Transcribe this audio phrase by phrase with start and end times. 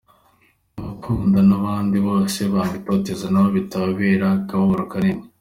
[0.77, 5.25] Ababakunda n’abandi bose banga itoteza na bo bibatera akababaro kanini.